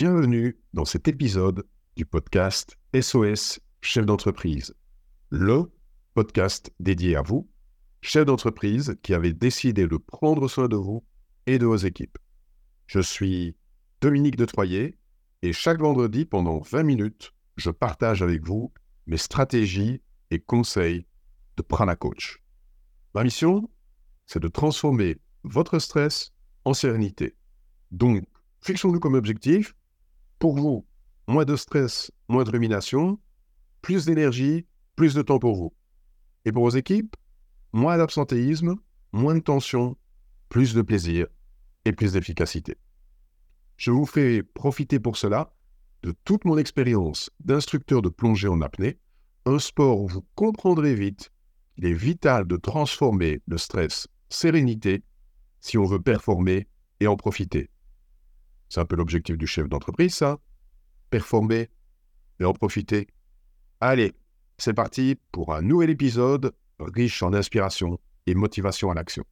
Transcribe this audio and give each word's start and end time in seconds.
Bienvenue 0.00 0.56
dans 0.74 0.84
cet 0.84 1.08
épisode 1.08 1.66
du 1.96 2.06
podcast 2.06 2.78
SOS 2.94 3.58
Chef 3.80 4.06
d'entreprise, 4.06 4.72
le 5.28 5.72
podcast 6.14 6.72
dédié 6.78 7.16
à 7.16 7.22
vous, 7.22 7.50
chef 8.00 8.24
d'entreprise 8.24 8.96
qui 9.02 9.12
avez 9.12 9.32
décidé 9.32 9.88
de 9.88 9.96
prendre 9.96 10.46
soin 10.46 10.68
de 10.68 10.76
vous 10.76 11.04
et 11.46 11.58
de 11.58 11.66
vos 11.66 11.78
équipes. 11.78 12.16
Je 12.86 13.00
suis 13.00 13.56
Dominique 14.00 14.36
de 14.36 14.44
Troyer 14.44 14.96
et 15.42 15.52
chaque 15.52 15.80
vendredi 15.80 16.24
pendant 16.24 16.60
20 16.60 16.84
minutes, 16.84 17.34
je 17.56 17.70
partage 17.70 18.22
avec 18.22 18.46
vous 18.46 18.72
mes 19.08 19.16
stratégies 19.16 20.00
et 20.30 20.38
conseils 20.38 21.06
de 21.56 21.62
Prana 21.62 21.96
Coach. 21.96 22.40
Ma 23.16 23.24
mission, 23.24 23.68
c'est 24.26 24.38
de 24.38 24.46
transformer 24.46 25.16
votre 25.42 25.80
stress 25.80 26.30
en 26.64 26.72
sérénité. 26.72 27.34
Donc, 27.90 28.22
fixons-nous 28.60 29.00
comme 29.00 29.14
objectif 29.14 29.74
pour 30.38 30.56
vous, 30.56 30.86
moins 31.26 31.44
de 31.44 31.56
stress, 31.56 32.10
moins 32.28 32.44
de 32.44 32.50
rumination, 32.50 33.18
plus 33.82 34.06
d'énergie, 34.06 34.66
plus 34.96 35.14
de 35.14 35.22
temps 35.22 35.38
pour 35.38 35.54
vous. 35.54 35.72
Et 36.44 36.52
pour 36.52 36.64
vos 36.64 36.76
équipes, 36.76 37.16
moins 37.72 37.98
d'absentéisme, 37.98 38.76
moins 39.12 39.34
de 39.34 39.40
tension, 39.40 39.96
plus 40.48 40.74
de 40.74 40.82
plaisir 40.82 41.26
et 41.84 41.92
plus 41.92 42.12
d'efficacité. 42.12 42.76
Je 43.76 43.90
vous 43.90 44.06
fais 44.06 44.42
profiter 44.42 44.98
pour 44.98 45.16
cela 45.16 45.52
de 46.02 46.14
toute 46.24 46.44
mon 46.44 46.58
expérience 46.58 47.30
d'instructeur 47.40 48.02
de 48.02 48.08
plongée 48.08 48.48
en 48.48 48.60
apnée, 48.60 48.98
un 49.46 49.58
sport 49.58 50.00
où 50.00 50.08
vous 50.08 50.26
comprendrez 50.34 50.94
vite 50.94 51.30
qu'il 51.74 51.86
est 51.86 51.92
vital 51.92 52.46
de 52.46 52.56
transformer 52.56 53.40
le 53.46 53.58
stress 53.58 54.08
sérénité 54.28 55.02
si 55.60 55.78
on 55.78 55.84
veut 55.84 56.00
performer 56.00 56.68
et 57.00 57.06
en 57.06 57.16
profiter. 57.16 57.70
C'est 58.68 58.80
un 58.80 58.84
peu 58.84 58.96
l'objectif 58.96 59.36
du 59.36 59.46
chef 59.46 59.68
d'entreprise, 59.68 60.14
ça. 60.14 60.38
Performer 61.10 61.70
et 62.40 62.44
en 62.44 62.52
profiter. 62.52 63.08
Allez, 63.80 64.14
c'est 64.58 64.74
parti 64.74 65.16
pour 65.32 65.54
un 65.54 65.62
nouvel 65.62 65.90
épisode 65.90 66.54
riche 66.78 67.22
en 67.22 67.32
inspiration 67.32 67.98
et 68.26 68.34
motivation 68.34 68.90
à 68.90 68.94
l'action. 68.94 69.24